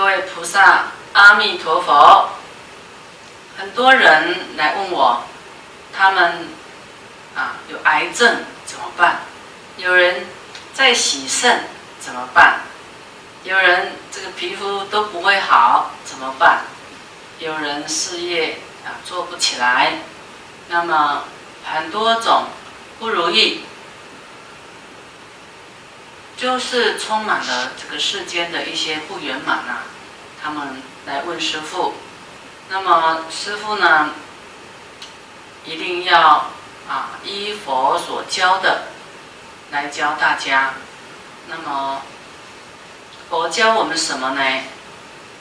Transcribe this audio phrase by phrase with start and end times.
[0.00, 2.30] 各位菩萨，阿弥陀佛。
[3.58, 5.24] 很多人来问我，
[5.94, 6.48] 他们
[7.36, 9.18] 啊有癌症怎么办？
[9.76, 10.26] 有人
[10.72, 11.64] 在洗肾
[12.00, 12.60] 怎么办？
[13.44, 16.62] 有人这个皮肤都不会好怎么办？
[17.38, 19.98] 有人事业啊做不起来，
[20.70, 21.24] 那么
[21.62, 22.44] 很多种
[22.98, 23.66] 不如意。
[26.40, 29.82] 就是充满了这个世间的一些不圆满啊，
[30.42, 31.92] 他们来问师傅，
[32.70, 34.08] 那么师傅呢，
[35.66, 36.46] 一定要
[36.88, 38.84] 啊依佛所教的
[39.70, 40.72] 来教大家。
[41.48, 42.00] 那么
[43.28, 44.62] 佛教我们什么呢？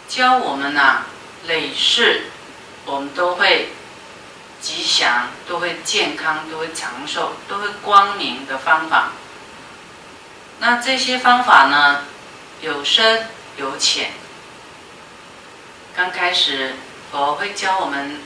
[0.09, 1.03] 教我们呐，
[1.47, 2.23] 累世
[2.83, 3.69] 我们都会
[4.59, 9.13] 吉祥，都会健康，都会长寿，都会光明的方法。
[10.61, 12.03] 那这些方法呢，
[12.61, 13.27] 有深
[13.57, 14.11] 有浅。
[15.95, 16.75] 刚开始
[17.11, 18.19] 佛会教我们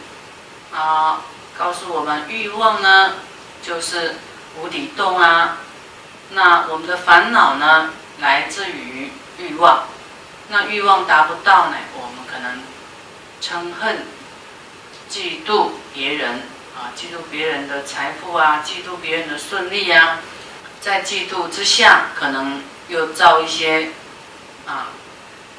[0.73, 1.21] 啊，
[1.57, 3.13] 告诉我们欲望呢，
[3.61, 4.15] 就是
[4.57, 5.57] 无底洞啊。
[6.31, 9.85] 那我们的烦恼呢，来自于欲望。
[10.49, 12.63] 那欲望达不到呢，我们可能
[13.41, 14.07] 嗔恨、
[15.07, 16.41] 嫉妒别人
[16.75, 20.17] 啊，嫉妒别人的财富啊，嫉妒别人的顺利啊。
[20.83, 23.91] 在嫉妒之下，可能又造一些
[24.67, 24.87] 啊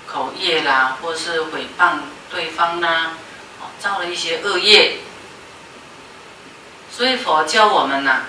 [0.06, 3.12] 口业啦，或是诽谤对方啦，
[3.58, 4.98] 哦，造了一些恶业。
[6.92, 8.24] 所以佛教我们呐，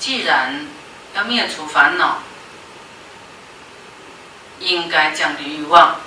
[0.00, 0.66] 既然
[1.14, 2.18] 要灭除烦恼，
[4.58, 6.00] 应该降低欲望。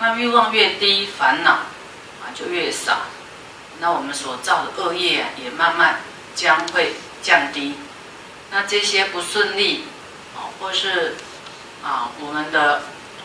[0.00, 3.02] 那欲望越低，烦恼啊就越少，
[3.78, 6.00] 那我们所造的恶业啊，也慢慢
[6.34, 7.76] 将会降低。
[8.56, 9.82] 那这些不顺利，
[10.36, 11.16] 啊，或是
[11.82, 12.82] 啊，我们的，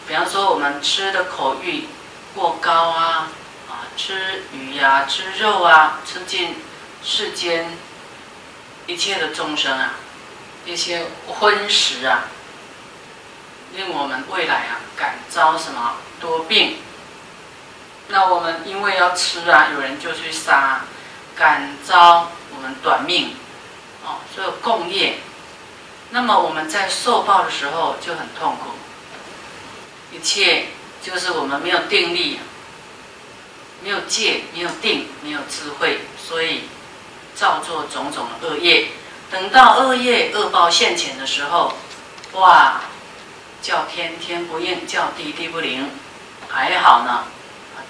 [0.08, 1.88] 比方说我们吃的口欲
[2.34, 3.30] 过高啊，
[3.70, 6.56] 啊，吃鱼呀，吃肉啊，吃尽
[7.04, 7.78] 世间
[8.88, 9.98] 一切的众生啊，
[10.66, 12.24] 一些荤食啊，
[13.76, 16.78] 令我们未来啊感遭什么多病。
[18.08, 20.86] 那我们因为要吃啊，有人就去杀，
[21.36, 23.36] 感遭我们短命。
[24.06, 25.20] 哦，所有共业，
[26.12, 28.72] 那么我们在受报的时候就很痛苦。
[30.12, 30.68] 一切
[31.04, 32.40] 就是我们没有定力，
[33.84, 36.64] 没有戒，没有定，没有智慧，所以
[37.36, 38.88] 造作种种的恶业。
[39.30, 41.74] 等到恶业恶报现前的时候，
[42.34, 42.82] 哇，
[43.62, 45.92] 叫天天不应，叫地地不灵，
[46.48, 47.26] 还好呢。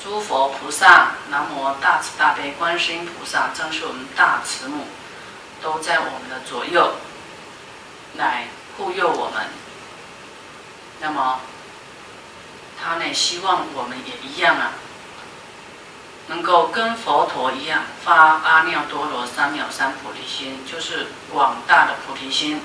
[0.03, 4.87] 诸佛菩萨，南无大慈大悲观世音菩萨，正是我们大慈母。
[5.61, 6.93] 都在我们的左右，
[8.17, 8.47] 来
[8.77, 9.47] 护佑我们。
[11.01, 11.39] 那么，
[12.81, 13.13] 他呢？
[13.13, 14.71] 希望我们也一样啊，
[16.27, 22.61] 能够跟佛陀一样发阿耨多罗三藐三菩提心，就是广大的菩提心。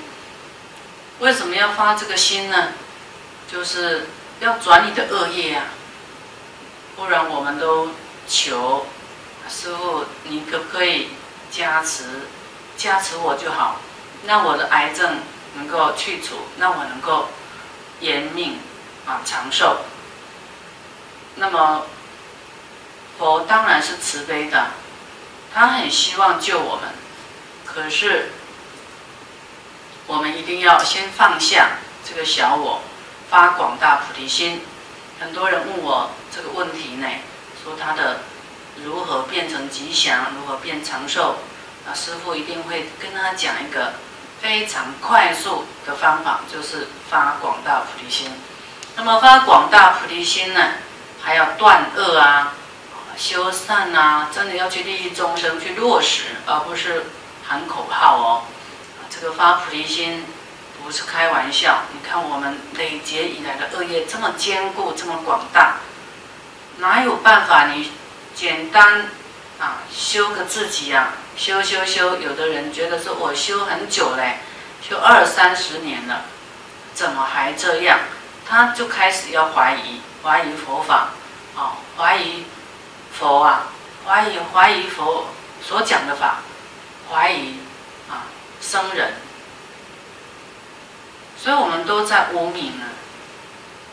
[1.19, 2.73] 为什么要发这个心呢？
[3.51, 4.07] 就是
[4.41, 5.65] 要转你的恶业啊！
[6.95, 7.91] 不然我们都
[8.27, 8.85] 求
[9.47, 11.09] 师傅，你可不可以
[11.51, 12.27] 加持？
[12.77, 13.79] 加持我就好，
[14.25, 15.19] 让我的癌症
[15.55, 17.29] 能够去除，让我能够
[18.01, 18.59] 延命
[19.05, 19.81] 啊长寿。
[21.35, 21.85] 那么
[23.17, 24.67] 佛当然是慈悲的，
[25.53, 26.93] 他很希望救我们，
[27.65, 28.31] 可是
[30.07, 32.81] 我们一定要先放下这个小我，
[33.29, 34.61] 发广大菩提心。
[35.19, 37.07] 很多人问我这个问题呢，
[37.63, 38.19] 说他的
[38.83, 41.37] 如何变成吉祥，如何变长寿。
[41.87, 43.93] 那师傅一定会跟他讲一个
[44.41, 48.31] 非常快速的方法，就是发广大菩提心。
[48.95, 50.61] 那么发广大菩提心呢，
[51.21, 52.53] 还要断恶啊，
[53.17, 57.05] 修善啊，真的要去利益众生，去落实，而不是
[57.45, 58.43] 喊口号哦。
[59.09, 60.25] 这个发菩提心
[60.83, 61.83] 不是开玩笑。
[61.93, 65.77] 你看我们累劫以来的恶业这么坚固，这么广大，
[66.77, 67.91] 哪有办法你
[68.33, 69.07] 简单
[69.59, 71.09] 啊修个自己呀？
[71.35, 74.39] 修修修，有的人觉得说我修很久嘞，
[74.81, 76.21] 修二三十年了，
[76.93, 77.99] 怎么还这样？
[78.47, 81.09] 他就开始要怀疑，怀疑佛法，
[81.55, 82.45] 哦，怀疑
[83.11, 83.67] 佛啊，
[84.05, 85.27] 怀疑怀疑佛
[85.61, 86.41] 所讲的法，
[87.11, 87.57] 怀疑
[88.09, 88.27] 啊
[88.61, 89.13] 僧人，
[91.37, 92.85] 所以我们都在无名呢。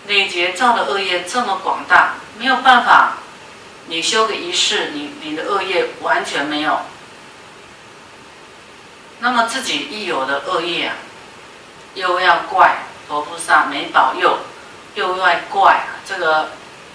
[0.06, 3.18] 累劫造的恶业这么广大，没有办法，
[3.86, 6.80] 你修个一世，你你的恶业完全没有。
[9.22, 10.96] 那么自己亦有的恶业啊，
[11.94, 14.38] 又要怪佛菩萨没保佑，
[14.96, 16.48] 又要怪这个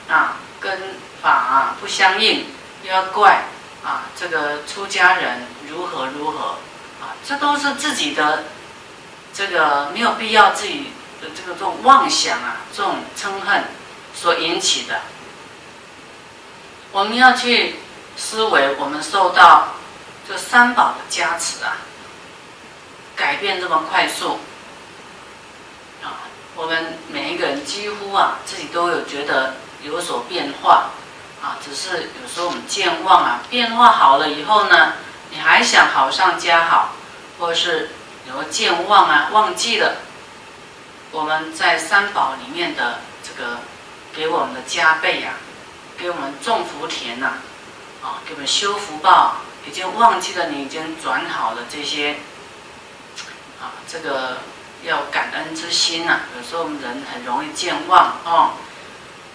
[0.09, 2.47] 啊，跟法啊不相应，
[2.83, 3.43] 又要怪
[3.81, 6.57] 啊这个出家人如何如何
[6.99, 8.43] 啊，这都是自己的
[9.33, 10.91] 这个没有必要自己
[11.21, 13.63] 的这个这种妄想啊，这种嗔恨
[14.13, 14.99] 所引起的。
[16.91, 17.77] 我们要去
[18.17, 19.75] 思维，我们受到
[20.27, 21.77] 这三宝的加持啊，
[23.17, 24.39] 改变这么快速
[26.01, 26.23] 啊，
[26.55, 30.91] 我们每一个人几乎啊，自己都有觉得有所变化
[31.41, 34.93] 啊，只是有时候我们健忘啊，变化好了以后呢，
[35.31, 36.93] 你还想好上加好，
[37.39, 37.89] 或者是
[38.27, 39.97] 有健忘啊，忘记了
[41.11, 43.57] 我们在三宝里面的这个
[44.15, 45.33] 给我们的加倍呀。
[45.99, 47.41] 给我们种福田呐，
[48.03, 49.37] 啊，给我们修福报，
[49.67, 52.17] 已经忘记了你已经转好的这些，
[53.61, 54.37] 啊，这个
[54.83, 56.19] 要感恩之心呐。
[56.37, 58.51] 有时候我们人很容易健忘哦。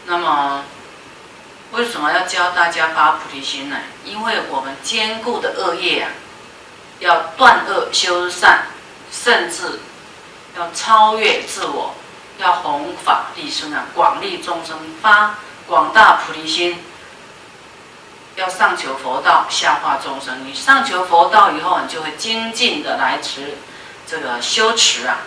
[0.06, 0.64] 那么，
[1.72, 3.76] 为什么要教大家发菩提心呢？
[4.04, 6.10] 因为我们坚固的恶业啊，
[7.00, 8.66] 要断恶修善，
[9.10, 9.80] 甚至
[10.56, 11.94] 要超越自我，
[12.38, 15.34] 要弘法利生啊，广利众生发。
[15.68, 16.76] 广大菩提心，
[18.34, 20.44] 要上求佛道，下化众生。
[20.44, 23.56] 你上求佛道以后，你就会精进的来持
[24.12, 25.20] 这个修持啊，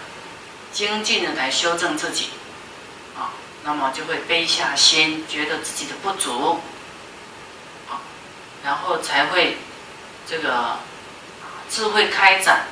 [0.72, 2.30] 精进的来修正自己
[3.18, 3.34] 啊，
[3.64, 6.62] 那么就会悲下心，觉得自己的不足
[7.90, 8.06] 啊，
[8.64, 9.58] 然后才会
[10.30, 10.78] 这个
[11.68, 12.68] 智慧开展，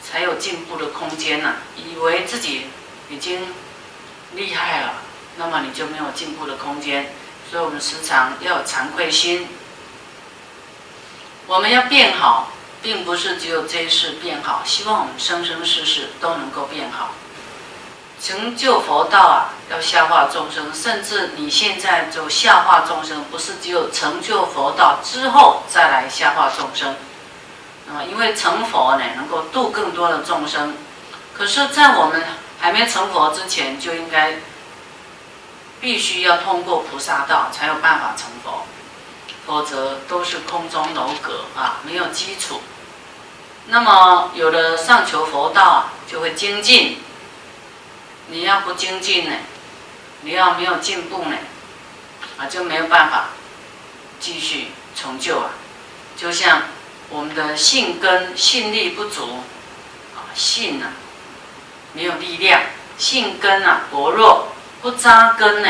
[0.00, 1.56] 才有进步的空间呐。
[1.74, 2.66] 以为自己
[3.08, 3.52] 已经
[4.36, 4.92] 厉害了。
[5.38, 7.12] 那么你就没有进步的空间，
[7.50, 9.48] 所以我们时常要有惭愧心。
[11.48, 12.52] 我们要变好，
[12.82, 17.10] 并不是只有这一世变好，希望我们生生世世都能够变好。
[18.20, 26.94] 成就佛道啊，要下化众生，甚至你现在就下化众生，不是只有成就佛道之后再来下化众生。
[27.86, 30.76] 那么因为成佛呢，能够度更多的众生，
[31.34, 32.22] 可是，在我们
[32.58, 34.36] 还没成佛之前，就应该。
[35.82, 38.66] 必须要通过菩萨道才有办法成佛，
[39.50, 42.60] 否则都是空中楼阁啊，没有基础。
[43.66, 47.00] 那么有了上求佛道啊，就会精进。
[48.28, 49.34] 你要不精进呢，
[50.20, 51.36] 你要没有进步呢，
[52.38, 53.30] 啊就没有办法
[54.20, 55.50] 继续成就啊。
[56.16, 56.62] 就像
[57.08, 59.40] 我们的性根性力不足
[60.14, 60.92] 啊，性啊
[61.92, 62.60] 没有力量，
[62.96, 64.46] 性根啊薄弱。
[64.80, 65.68] 不扎根呢，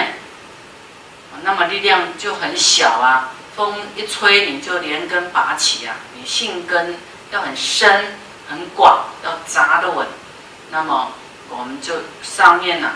[1.43, 3.33] 那么力量就很小啊。
[3.61, 5.95] 风一吹，你就连根拔起啊。
[6.15, 6.97] 你性根
[7.31, 8.17] 要很深、
[8.49, 10.07] 很广，要扎得稳。
[10.71, 11.13] 那么
[11.51, 12.93] 我们就上面呢，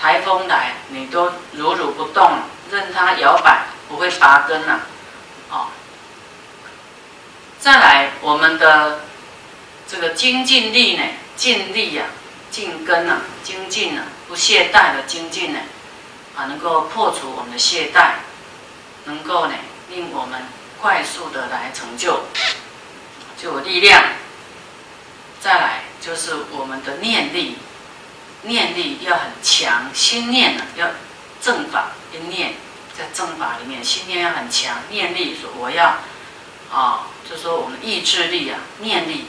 [0.00, 2.38] 台风来，你都如如不动，
[2.70, 4.80] 任它摇摆，不会拔根呐。
[5.50, 5.66] 哦，
[7.60, 9.00] 再来我们的
[9.86, 11.02] 这个精进力呢，
[11.36, 12.04] 尽力呀。
[12.50, 15.58] 进根呐，精进呐，不懈怠的精进呢，
[16.34, 18.12] 啊，能够破除我们的懈怠，
[19.04, 19.54] 能够呢，
[19.90, 20.42] 令我们
[20.80, 22.20] 快速的来成就，
[23.40, 24.02] 就有力量。
[25.40, 27.56] 再来就是我们的念力，
[28.42, 30.88] 念力要很强，心念呢要
[31.40, 32.54] 正法一念，
[32.96, 35.98] 在正法里面，心念要很强，念力说我要
[36.72, 39.26] 啊，就说我们意志力啊，念力，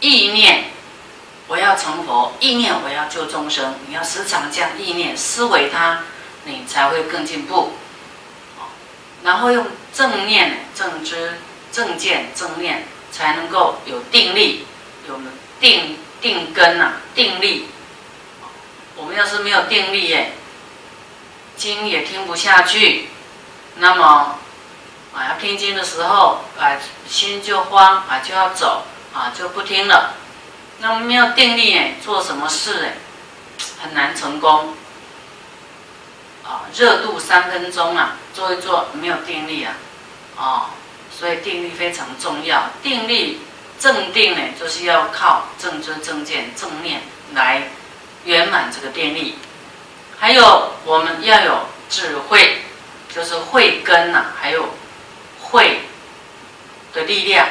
[0.00, 0.70] 意念。
[1.48, 6.00] 我要成佛，意念我要救众生，你要时常这样意念思维它，
[6.44, 7.70] 你才会更进步。
[9.26, 11.40] 然后用正念、正知、
[11.72, 14.64] 正见、正念，才能够有定力，
[15.08, 15.18] 有
[15.58, 17.66] 定定根呐，定力。
[18.94, 20.32] 我们要是没有定力耶，
[21.56, 23.08] 经也听不下去，
[23.78, 24.38] 那么
[25.12, 26.78] 啊要听经的时候啊
[27.08, 30.14] 心就慌啊就要走啊就不听了。
[30.78, 32.94] 那么没有定力哎，做什么事哎，
[33.82, 34.76] 很难成功。
[36.46, 39.74] 啊，热度三分钟啊，做一做没有定力啊，
[40.36, 40.66] 哦，
[41.10, 42.70] 所以定力非常重要。
[42.84, 43.40] 定力
[43.80, 47.02] 正定呢，就是要靠正知正见正念
[47.34, 47.68] 来
[48.24, 49.36] 圆满这个定力。
[50.18, 52.62] 还有我们要有智慧，
[53.12, 54.68] 就是慧根呐，还有
[55.42, 55.80] 慧
[56.94, 57.48] 的力量。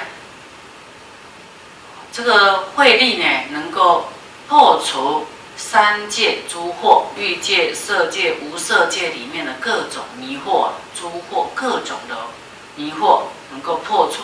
[2.14, 4.10] 这个慧力呢，能够
[4.48, 12.16] 破除三界诸惑、欲界、色界、无色界里面的各种迷惑、诸惑各种的
[12.76, 14.24] 迷惑，能够破除，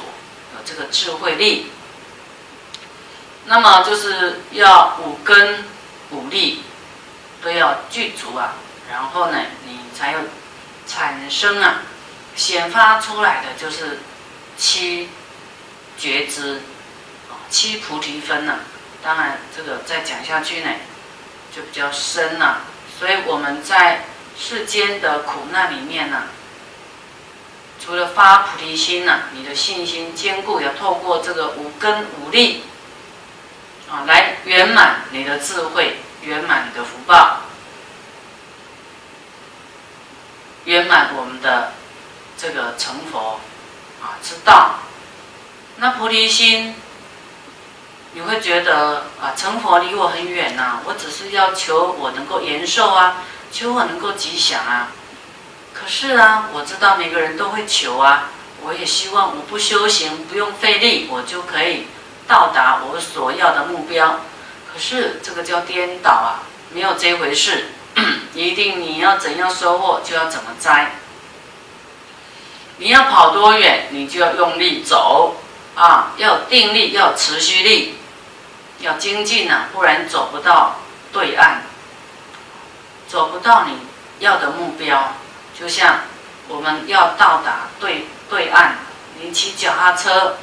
[0.55, 1.71] 有这个智慧力。
[3.45, 5.63] 那么就是要五根
[6.11, 6.61] 五力
[7.41, 8.53] 都要具足啊，
[8.91, 10.19] 然后呢，你才有
[10.85, 11.81] 产生啊，
[12.35, 14.00] 显发出来的就是
[14.57, 15.09] 七
[15.97, 16.61] 觉知，
[17.50, 18.59] 七菩提分呐。
[19.01, 20.69] 当然，这个再讲下去呢，
[21.55, 22.62] 就比较深了。
[23.00, 24.05] 所以我们在
[24.38, 26.24] 世间的苦难里面呢，
[27.84, 32.63] 除了发菩提心呢，你的信心坚固，要透过这个五根五力
[33.89, 37.41] 啊，来圆满你的智慧，圆满你的福报。
[40.65, 41.74] 圆满我们的
[42.38, 43.39] 这个成佛
[44.00, 44.75] 啊之道，
[45.77, 46.75] 那菩提心，
[48.13, 54.91] 你会觉得啊成佛离我很远呐，我只是要求我能够延寿啊，求我能够吉祥啊。
[55.73, 58.29] 可是啊，我知道每个人都会求啊，
[58.63, 61.87] 我也希望我不修行不用费力，我就可以
[62.27, 64.19] 到达我所要的目标。
[64.71, 67.69] 可是这个叫颠倒啊，没有这回事。
[68.33, 70.95] 一定你要怎样收获，就要怎么摘。
[72.77, 75.35] 你要跑多远，你就要用力走
[75.75, 76.13] 啊！
[76.17, 77.95] 要有定力，要有持续力，
[78.81, 80.75] 要精进啊，不然走不到
[81.13, 81.61] 对岸，
[83.07, 83.77] 走不到你
[84.19, 85.13] 要的目标。
[85.57, 86.01] 就像
[86.47, 88.77] 我们要到达对对岸，
[89.19, 90.38] 你骑脚踏车，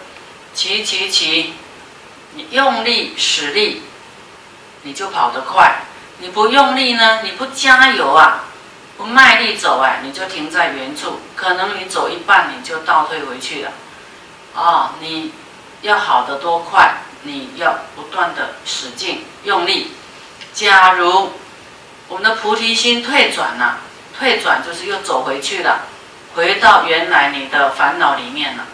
[0.54, 1.54] 骑骑骑，
[2.34, 3.82] 你用力使力，
[4.82, 5.80] 你就跑得快。
[6.18, 7.22] 你不用力呢？
[7.22, 8.44] 你不加油啊？
[8.96, 9.98] 不卖力走啊？
[10.02, 13.72] 你就停在原处，可能你走一半你就倒退回去了。
[14.54, 15.32] 哦，你
[15.82, 16.94] 要好得多快？
[17.22, 19.92] 你要不断的使劲用力。
[20.54, 21.32] 假如
[22.08, 23.78] 我们的菩提心退转了，
[24.18, 25.82] 退转就是又走回去了，
[26.34, 28.64] 回到原来你的烦恼里面了，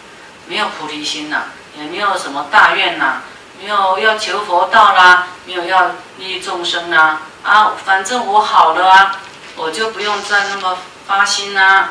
[0.47, 1.47] 没有菩提心了，
[1.77, 3.21] 也没有什么大愿呐，
[3.59, 7.21] 没有要求佛道啦，没有要利益众生啦。
[7.43, 9.19] 啊，反正我好了啊，
[9.55, 11.89] 我就不用再那么发心啦。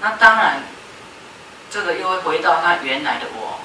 [0.00, 0.62] 那当然，
[1.70, 3.60] 这个又会回到他原来的我，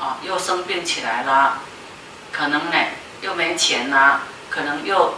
[0.00, 1.60] 啊，又生病起来了，
[2.32, 2.76] 可能呢
[3.20, 5.14] 又没钱啦，可能又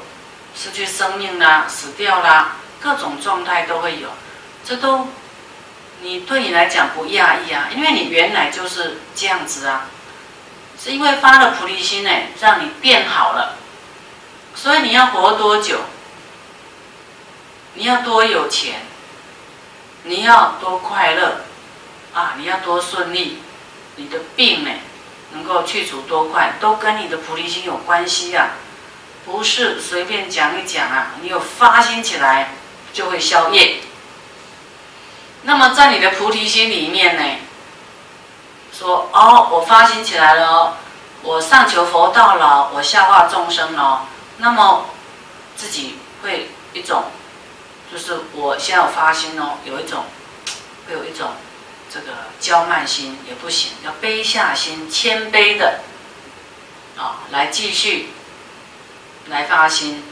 [0.54, 4.08] 失去生命啦，死掉啦，各种状态都会有。
[4.64, 5.08] 这都
[6.00, 9.86] 你对你来讲不压抑啊，因为你原来就是这样子啊，
[10.82, 13.56] 是因为发了菩提心呢，让你变好了。
[14.54, 15.80] 所以你要活多久？
[17.74, 18.80] 你要多有钱？
[20.04, 21.40] 你要多快乐？
[22.14, 23.42] 啊，你要多顺利？
[23.96, 24.70] 你的病呢，
[25.32, 26.54] 能够去除多快？
[26.60, 28.50] 都跟你的菩提心有关系啊，
[29.24, 31.12] 不是随便讲一讲啊。
[31.20, 32.52] 你有发心起来，
[32.92, 33.80] 就会消业。
[35.42, 37.38] 那么在你的菩提心里面呢，
[38.72, 40.76] 说哦，我发心起来了，
[41.22, 44.06] 我上求佛道了，我下化众生了。
[44.38, 44.86] 那么，
[45.56, 47.04] 自己会一种，
[47.90, 50.04] 就是我先要发心哦，有一种，
[50.86, 51.30] 会有一种
[51.96, 55.80] 这个骄慢心也不行，要卑下心，谦卑的
[56.98, 58.10] 啊，来继续
[59.28, 60.04] 来发心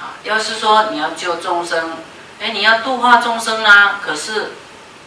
[0.00, 0.14] 啊。
[0.22, 1.96] 要是说你要救众生，
[2.40, 4.52] 哎，你要度化众生啊，可是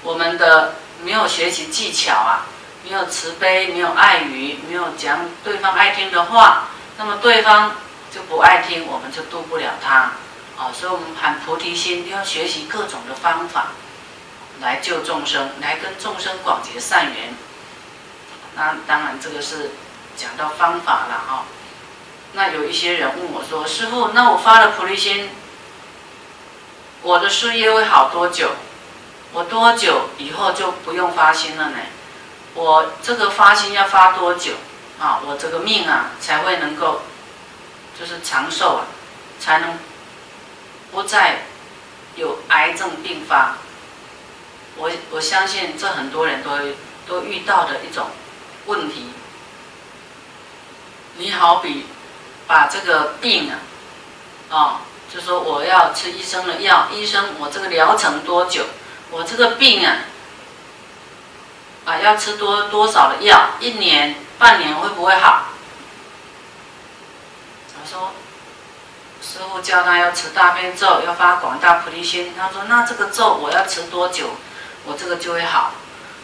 [0.04, 2.48] 我们的没有学习技巧啊，
[2.84, 6.65] 没有慈悲，没有爱语，没有讲对方爱听的话，
[6.98, 7.72] 那么对方。
[8.13, 10.13] 就不爱听，我们就度不了他，
[10.58, 13.74] 啊，所以我们喊菩提心，要学习各种的方法，
[14.62, 17.33] 来救众生，来跟众生广结善缘。
[18.55, 19.71] 那当然，这个是
[20.15, 21.45] 讲到方法了哈。
[22.33, 25.29] 那有一些人问我说：“师傅，那我发了菩提心，
[27.01, 28.51] 我的事业会好多久？
[29.33, 31.77] 我多久以后就不用发心了呢？
[32.53, 34.53] 我这个发心要发多久
[35.00, 35.19] 啊？
[35.25, 37.01] 我这个命啊才会能够？”
[37.97, 38.83] 就是长寿啊，
[39.39, 39.79] 才能
[40.91, 41.43] 不再
[42.15, 43.55] 有癌症并发。
[44.77, 46.51] 我我相信这很多人都
[47.08, 48.08] 都遇到的一种
[48.65, 49.12] 问题。
[51.17, 51.86] 你好比
[52.48, 53.55] 把这个病啊，
[54.50, 54.82] 啊，
[55.13, 58.65] 就说我要吃医生的药，医生我这个疗程多久？
[59.12, 59.98] 我这个病啊，
[61.86, 63.51] 啊要吃多多少的药？
[63.60, 65.46] 一年、半年会不会好？
[67.88, 68.13] 说，
[69.22, 72.34] 师傅教他要持大悲咒，要发广大菩提心。
[72.36, 74.32] 他说：“那这个咒我要持多久，
[74.86, 75.74] 我这个就会好？”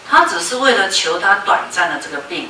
[0.09, 2.49] 他只是为了求他短暂的这个病。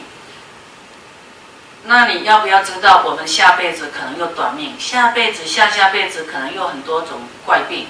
[1.84, 7.88] 那你要不要知道，我们下辈子可能又短命，下辈子、下下辈子可能又很多种怪病。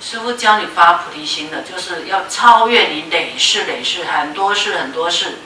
[0.00, 5.38] 师傅教你发菩提心的，就是要超越你累世累世很多世很多世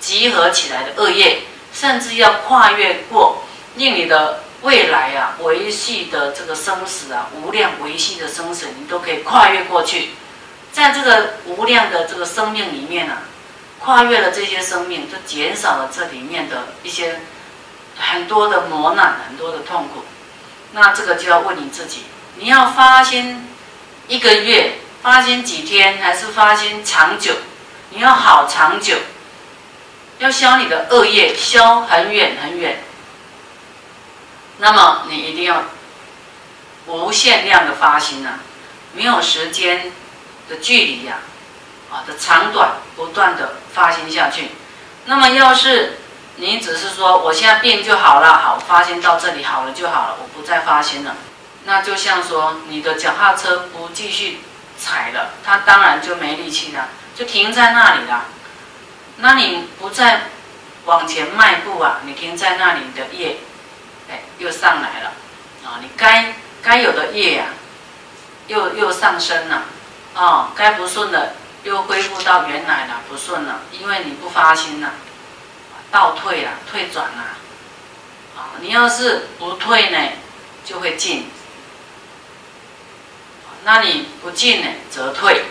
[0.00, 3.44] 集合起来的恶业，甚至要跨越过。
[3.76, 10.10] 令你的未来啊维系的这个生死啊，无量维系的生死，你都可以跨越过去。
[10.72, 13.22] 在这个无量的这个生命里面啊，
[13.80, 17.20] 跨越了这些生命，就减少了这里面的一些
[17.98, 20.04] 很多的磨难，很多的痛苦。
[20.72, 22.04] 那这个就要问你自己：
[22.36, 23.48] 你要发心
[24.06, 27.34] 一个月，发心几天，还是发心长久？
[27.90, 28.96] 你要好长久，
[30.18, 32.84] 要消你的恶业，消很远很远。
[34.58, 35.64] 那么你一定要
[36.86, 38.38] 无限量的发心啊，
[38.94, 39.90] 没有时间
[40.50, 41.20] 的距离呀，
[41.90, 44.50] 啊的长短不断的发心下去。
[45.06, 45.98] 那么要是
[46.36, 51.16] 你只是说我现在病就好了，好发心到这里好了就好了，我不再发心了，
[51.64, 54.40] 那就像说你的脚踏车不继续
[54.78, 58.24] 踩了，它当然就没力气了，就停在那里了。
[59.18, 60.22] 那你不再
[60.86, 63.38] 往前迈步啊，你停在那里的业。
[64.10, 65.12] 哎，又上来了，
[65.64, 67.44] 啊，你该该有的业呀，
[68.48, 69.62] 又又上升了，
[70.14, 74.92] 哦该不顺的又恢复到原来了，不顺了，因为你不发心了，
[75.90, 77.36] 倒退了，退转了，
[78.36, 79.98] 啊，你要是不退呢，
[80.64, 81.30] 就会进，
[83.64, 85.44] 那你不进呢，则退，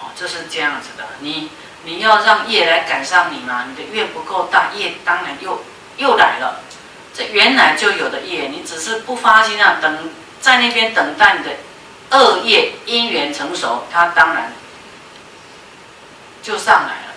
[0.00, 1.50] 哦，就是这样子的，你
[1.84, 5.64] 你要让业来赶上你嘛，你的愿不够大，业当然又
[5.96, 6.62] 又来了。
[7.12, 11.50] 这原来就有的业，你只是不发心啊，等在那边等待你的
[12.10, 14.52] 恶业因缘成熟，它当然
[16.42, 17.14] 就上来了。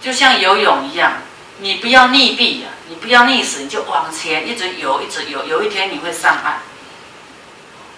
[0.00, 1.12] 就像游泳一样，
[1.58, 6.58] 你不要溺毙呀，你不要溺死，你就往前一直游，一直游，有一天你会上岸。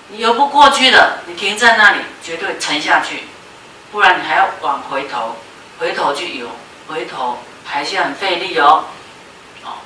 [0.09, 3.25] 你游不过去的，你停在那里绝对沉下去，
[3.91, 5.37] 不然你还要往回头，
[5.79, 6.51] 回头去游，
[6.87, 8.85] 回头还是很费力哦。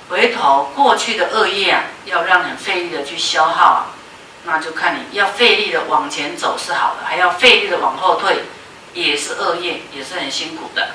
[0.09, 3.87] 回头过去的恶业啊，要让你费力的去消耗啊，
[4.45, 8.45] 那就看你要费力的往前走是好的，还要费力的往后退，
[8.95, 10.95] 也是恶业，也是很辛苦的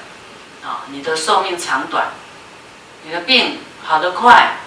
[0.63, 0.85] 啊。
[0.87, 2.07] 你的寿命长短，
[3.03, 4.57] 你的病好得快，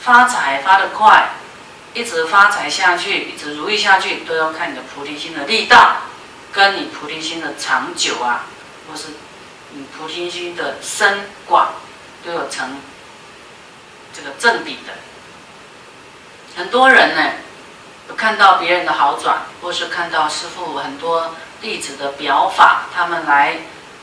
[0.00, 1.30] 发财发得快，
[1.94, 5.98] 一直发财下去，一直如意下去，都要看你的菩提心的力道，
[6.52, 8.46] 跟你菩提心的长久啊，
[8.90, 9.08] 或是
[9.70, 11.74] 你菩提心的深广
[12.24, 12.78] 都有成。
[14.16, 14.92] 这个正比的，
[16.54, 17.32] 很多人呢，
[18.12, 23.56] 看到别人的好转，或是看到师父很多弟子的表法，他们来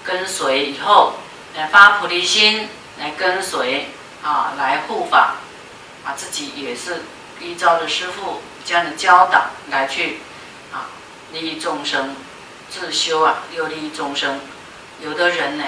[0.04, 1.14] 跟随以后，
[1.56, 2.68] 来发菩提心，
[3.00, 3.90] 来跟随
[4.24, 5.36] 啊，来护法，
[6.04, 7.04] 啊，自己也是
[7.40, 10.22] 依照着师父这样的教导来去
[10.74, 10.90] 啊，
[11.32, 12.16] 利益众生，
[12.70, 14.40] 自修啊，又利益众生。
[15.00, 15.64] 有的人呢，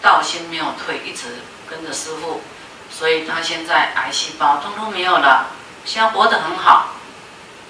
[0.00, 2.42] 道心没有退，一直跟着师父。
[2.90, 5.46] 所以他现在癌细胞通通没有了，
[5.84, 6.91] 现在活得很好。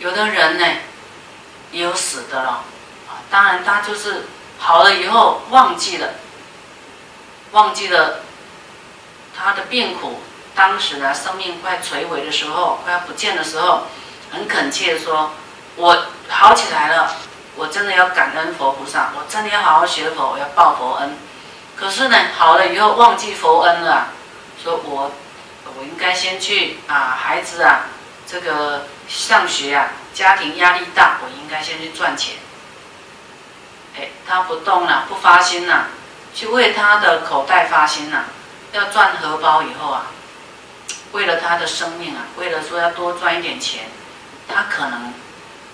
[0.03, 0.67] 有的人呢，
[1.71, 2.51] 也有死的了，
[3.09, 4.27] 啊，当然他就是
[4.59, 6.15] 好了以后忘记了，
[7.53, 8.23] 忘记了
[9.37, 10.21] 他的病苦。
[10.57, 13.87] 当时呢，生命快垂危的时候，快要不见的时候，
[14.33, 15.31] 很恳切的说
[15.77, 17.15] ：“我好起来了，
[17.55, 21.17] 我真的要感恩佛菩萨，我真的要好好学佛，我要报佛恩。”
[21.79, 24.09] 可是呢，好了以后忘记佛恩了。
[24.63, 25.13] 说我，
[25.79, 27.87] 我应该先去啊，孩子啊，
[28.33, 32.37] 这个上学啊，家庭压力大，我应该先去赚钱。
[33.95, 35.89] 哎，他不动了，不发心了，
[36.35, 38.25] 去为他的口袋发心了，
[38.73, 40.07] 要赚荷包以后啊，
[41.13, 43.85] 为了他的生命啊，为了说要多赚一点钱，
[44.49, 45.13] 他可能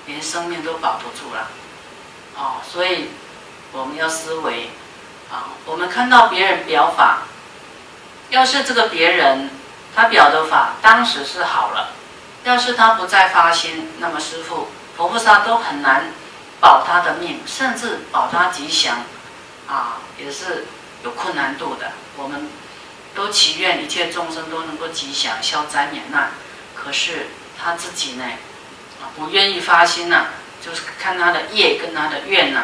[0.06, 1.46] 连生命都保不住了。
[2.36, 3.10] 哦，所以
[3.70, 4.68] 我们要思维
[5.30, 7.18] 啊，我们看到别人表法。
[8.30, 9.48] 要是这个别人
[9.94, 11.92] 他表的法当时是好了，
[12.48, 16.04] 要是他不再发心，那么师父、佛菩萨都很难
[16.60, 19.00] 保他的命，甚至保他吉祥，
[19.68, 20.64] 啊，也是
[21.04, 21.92] 有困难度的。
[22.16, 22.48] 我们
[23.14, 26.30] 都祈愿一切众生都能够吉祥、消灾免难，
[26.74, 27.26] 可是
[27.62, 28.24] 他自己呢，
[29.14, 30.28] 不愿意发心呐，
[30.64, 32.62] 就是看他的业跟他的愿呐，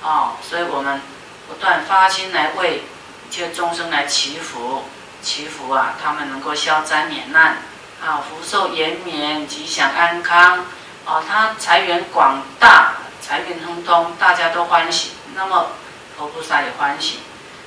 [0.00, 1.00] 啊，所以我们
[1.48, 2.84] 不断发心来为
[3.28, 4.84] 一切众生来祈福。
[5.20, 7.56] 祈福啊，他们能够消灾免难，
[8.04, 10.66] 啊，福寿延绵，吉祥安康，
[11.06, 15.68] 哦，他财源广大，财运亨通，大家都欢喜，那么
[16.14, 17.20] 佛菩萨也欢喜。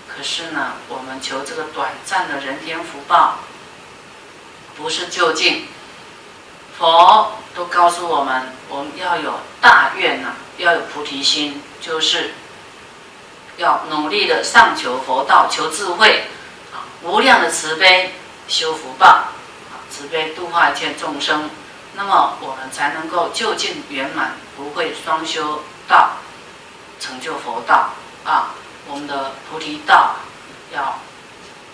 [0.08, 3.40] 可是呢，我们求这个短暂的人天福报，
[4.76, 5.68] 不是就近。
[6.78, 12.36] 佛都告诉我们，我们要有大愿呐，要有菩提心，就是
[13.58, 16.26] 要努力的上求佛道，求智慧。
[17.02, 18.14] 无量的慈悲
[18.48, 19.26] 修福报，
[19.98, 21.50] 慈悲度化一切众生，
[21.96, 26.12] 那么我们才能够就近圆满，不会双修道，
[27.00, 27.90] 成就佛道
[28.24, 28.54] 啊！
[28.88, 30.18] 我们的菩提道
[30.72, 31.00] 要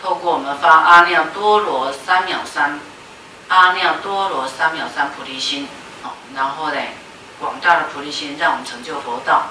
[0.02, 2.80] 透过我们发阿耨多罗三藐三
[3.50, 5.68] 阿耨多罗三藐三菩提心，
[6.04, 6.80] 哦，然后呢，
[7.42, 9.48] 广大的菩提心让我们成就佛道，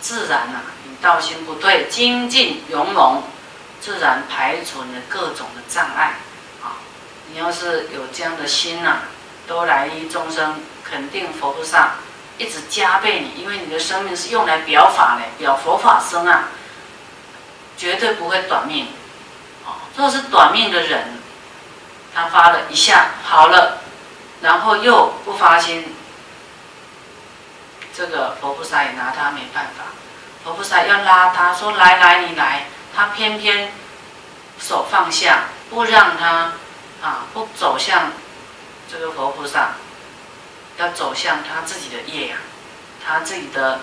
[0.00, 3.22] 自然呐，你道心不退，精进勇猛，
[3.80, 6.14] 自然排除你的各种的障碍。
[7.30, 9.00] 你要是有这样的心呐，
[9.46, 11.96] 都来依众生，肯定佛菩萨
[12.38, 16.48] 一直加倍你，因为你的生命是用来表法的，表佛法生啊，
[17.76, 18.88] 绝对不会短命。
[19.66, 21.18] 哦，若是短命的人，
[22.14, 23.82] 他发了一下好了，
[24.40, 25.94] 然后又不发心，
[27.94, 29.84] 这个佛菩萨也拿他没办法。
[30.44, 32.64] 佛菩萨要拉他说来来你来，
[32.96, 33.70] 他偏偏
[34.58, 36.52] 手放下，不让他。
[37.02, 38.12] 啊，不走向
[38.90, 39.74] 这个佛菩萨，
[40.78, 42.36] 要走向他自己的业呀，
[43.04, 43.80] 他自己的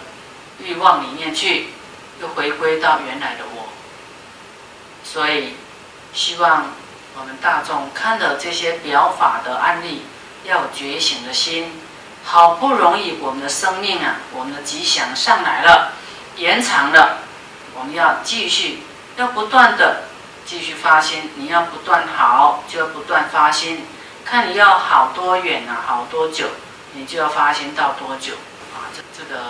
[0.60, 1.69] 欲望里面去，
[2.21, 3.69] 又回归到原来的我。
[5.04, 5.56] 所以，
[6.13, 6.65] 希望
[7.17, 10.04] 我们大众看到这些表法的案例，
[10.43, 11.82] 要觉醒的心。
[12.28, 15.93] 好不容易我们的生命啊，我们的吉祥上来了，
[16.38, 17.19] 延长了，
[17.75, 18.82] 我们要继续，
[19.15, 20.06] 要不断的。
[20.45, 23.86] 继续发心，你要不断好，就要不断发心。
[24.23, 26.49] 看你要好多远啊，好多久，
[26.93, 28.34] 你就要发心到多久
[28.73, 28.89] 啊？
[28.95, 29.41] 这这个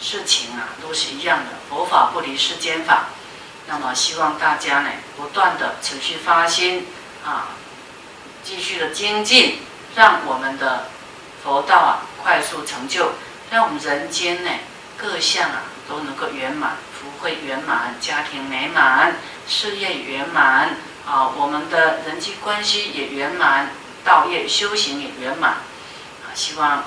[0.00, 1.44] 事情啊，都是一样的。
[1.68, 3.06] 佛法不离世间法。
[3.66, 6.86] 那么希望大家呢，不断的持续发心
[7.24, 7.48] 啊，
[8.42, 9.60] 继续的精进，
[9.96, 10.88] 让我们的
[11.42, 13.12] 佛道啊快速成就，
[13.50, 14.50] 让我们人间呢
[14.96, 19.16] 各项啊都能够圆满，福慧圆满，家庭美满。
[19.46, 20.76] 事业圆满
[21.06, 23.70] 啊，我们的人际关系也圆满，
[24.04, 26.32] 道业修行也圆满啊！
[26.34, 26.84] 希望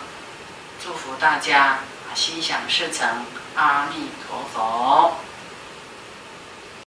[0.84, 1.80] 祝福大家，
[2.15, 3.08] 心想事成，
[3.56, 5.17] 阿弥陀佛。